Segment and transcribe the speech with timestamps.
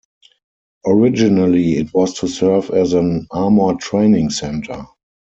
[0.83, 4.87] Originally it was to serve as an armor training center.